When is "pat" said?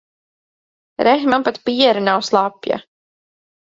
1.51-1.61